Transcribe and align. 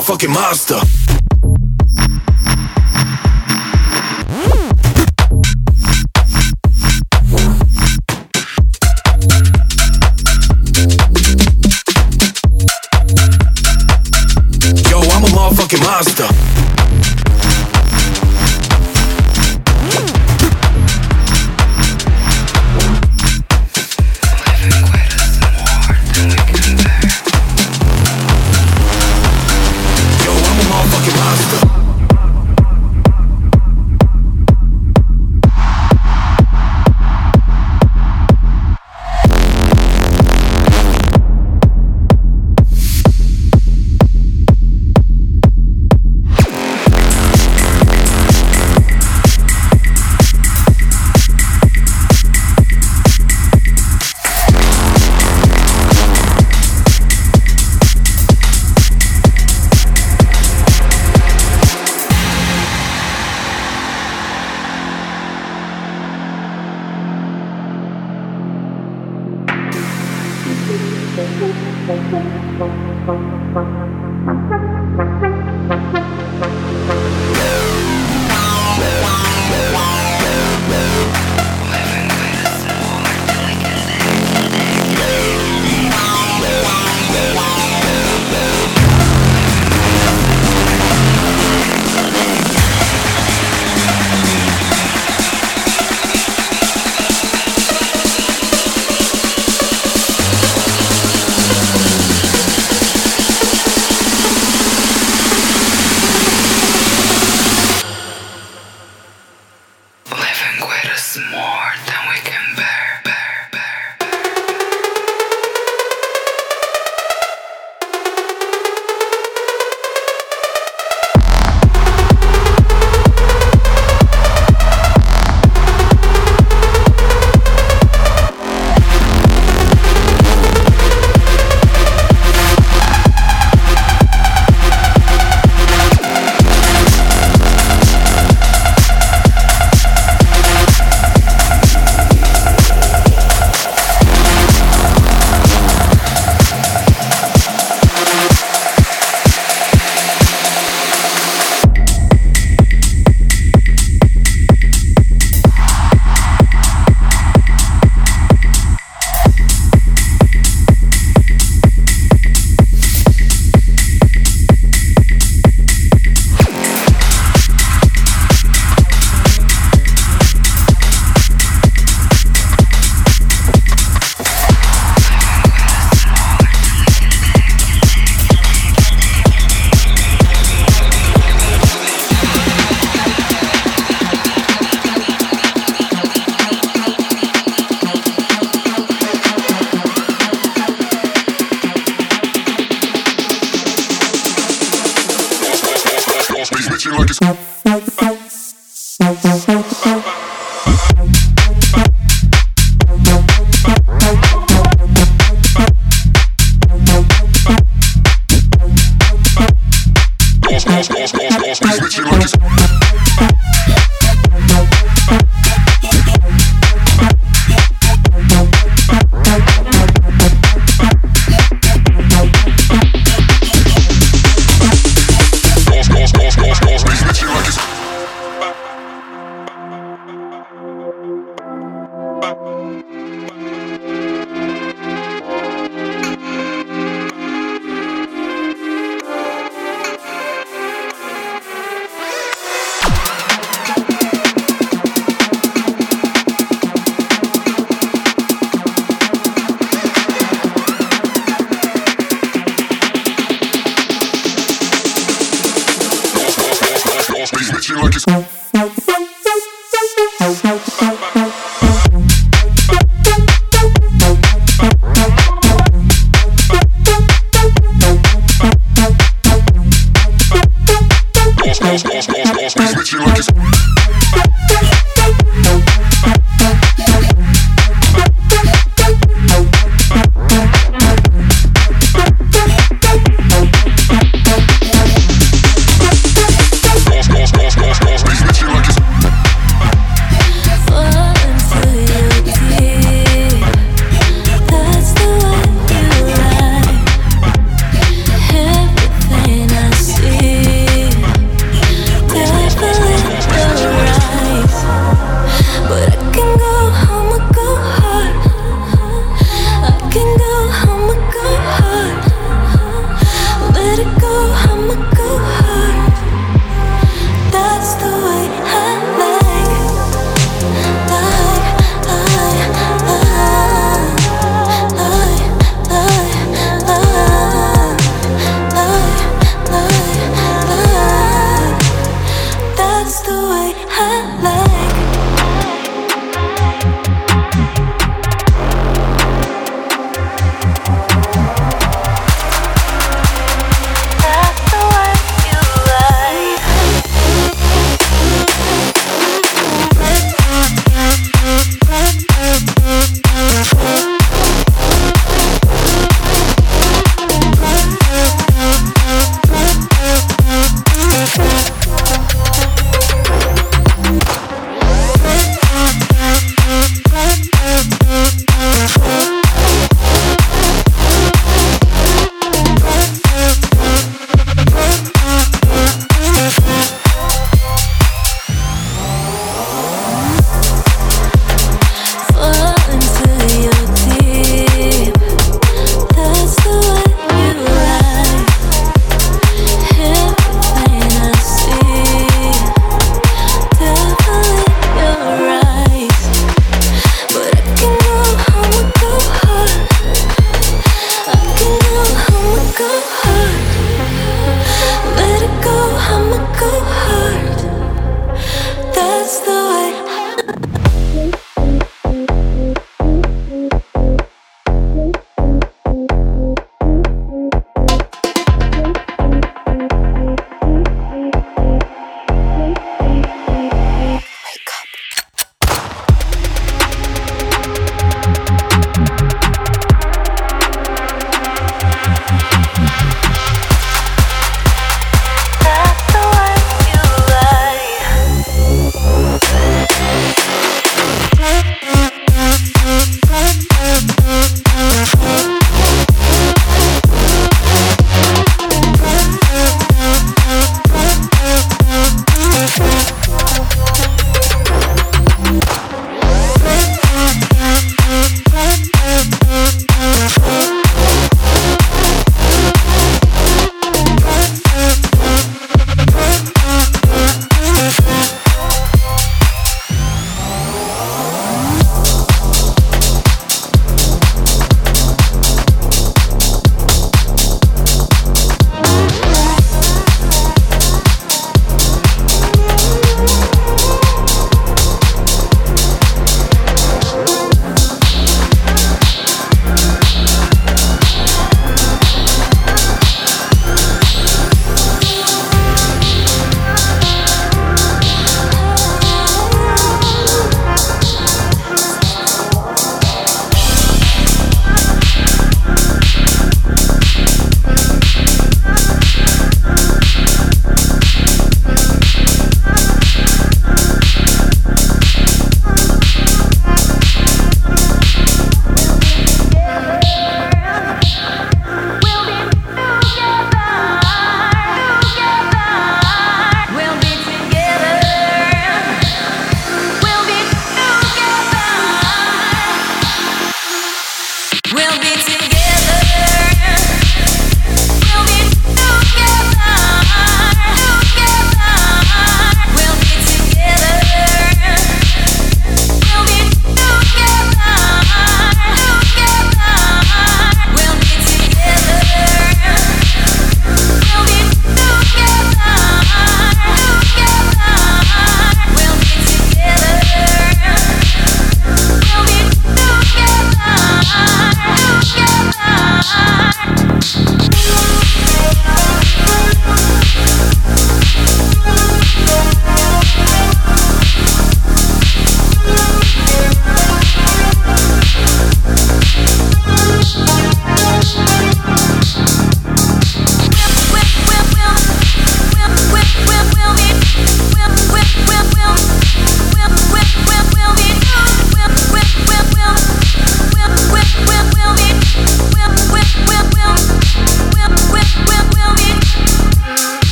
motherfucking 0.00 0.32
monster. 0.32 0.99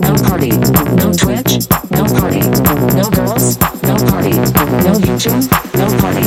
No 0.00 0.14
party. 0.14 0.48
No 0.48 1.12
Twitch, 1.12 1.68
no 1.90 2.04
party. 2.04 2.40
No 2.96 3.10
girls, 3.10 3.58
no 3.82 3.94
party. 4.10 4.34
No 4.86 4.92
YouTube, 4.98 5.44
no 5.74 5.86
party. 6.00 6.24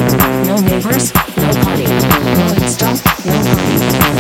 No 0.47 0.55
neighbors, 0.60 1.13
no 1.13 1.49
party. 1.63 1.84
No 1.84 2.45
Insta, 2.60 2.89
no 3.25 3.36
party. 3.49 3.75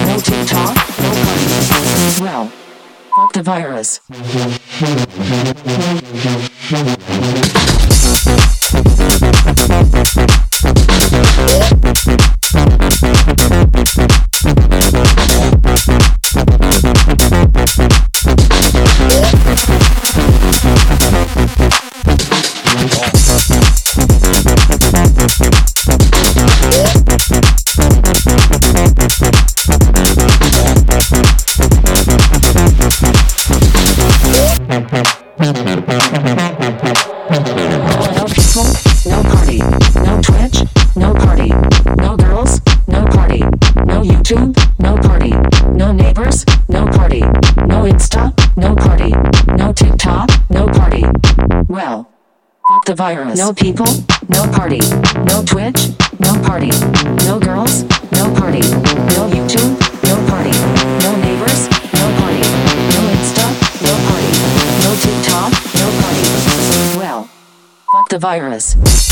No 0.07 0.15
TikTok, 0.19 0.75
no 1.01 1.09
party. 1.25 1.47
Well, 2.21 2.51
fuck 3.15 3.33
the 3.33 3.43
virus. 3.43 3.99
No 53.45 53.53
people, 53.53 53.85
no 54.27 54.41
party. 54.53 54.79
No 55.29 55.43
Twitch, 55.45 55.89
no 56.19 56.33
party. 56.41 56.71
No 57.27 57.37
girls, 57.39 57.83
no 58.11 58.33
party. 58.33 58.57
No 59.13 59.29
YouTube, 59.29 59.69
no 60.01 60.15
party. 60.31 60.49
No 61.03 61.15
neighbors, 61.17 61.69
no 61.93 62.09
party. 62.17 62.41
No 62.89 63.01
Insta, 63.13 63.45
no 63.85 63.93
party. 64.09 64.31
No 64.81 64.95
TikTok, 64.97 65.51
no 65.75 65.87
party. 66.01 66.97
Well, 66.97 67.29
fuck 67.93 68.09
the 68.09 68.17
virus. 68.17 69.04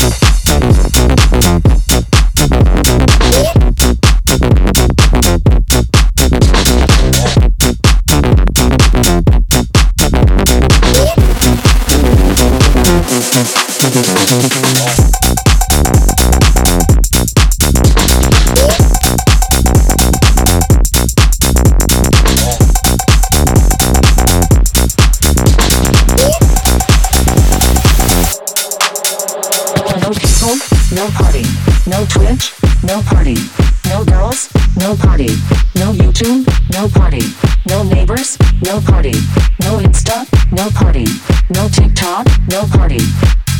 No 40.64 40.70
party. 40.70 41.04
No 41.52 41.68
TikTok, 41.68 42.24
no 42.48 42.64
party. 42.72 43.04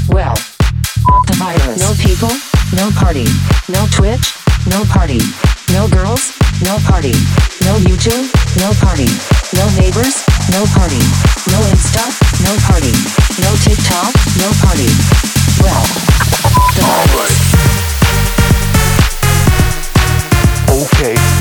Well, 0.08 0.34
the 1.28 1.36
virus. 1.36 1.76
No 1.76 1.92
people, 2.00 2.32
no 2.72 2.88
party. 2.96 3.26
No 3.68 3.84
Twitch, 3.92 4.32
no 4.72 4.84
party. 4.88 5.20
no 5.68 5.86
girls, 5.88 6.32
no 6.64 6.78
party. 6.88 7.12
No 7.60 7.76
YouTube, 7.84 8.24
no 8.56 8.72
party. 8.80 9.08
No 9.52 9.68
neighbors, 9.76 10.24
no 10.48 10.64
party. 10.72 11.02
No 11.52 11.60
Insta, 11.68 12.08
no 12.40 12.56
party. 12.64 12.94
No 13.44 13.52
TikTok, 13.60 14.08
no 14.40 14.48
party. 14.64 14.88
Well, 15.60 15.84
the 16.72 16.82
Alright. 16.88 17.36
Okay. 20.72 21.33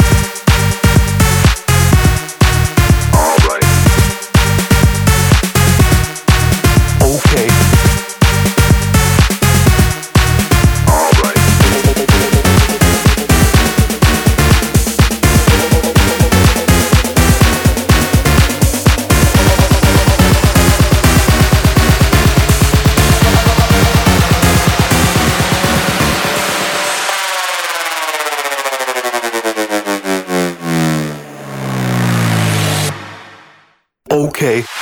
Okay. 34.43 34.72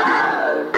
Ah! 0.00 0.72